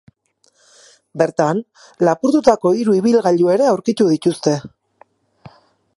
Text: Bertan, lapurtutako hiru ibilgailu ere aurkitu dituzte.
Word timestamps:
Bertan, 1.21 1.61
lapurtutako 2.09 2.73
hiru 2.79 2.97
ibilgailu 3.03 3.53
ere 3.57 3.71
aurkitu 3.75 4.09
dituzte. 4.17 4.59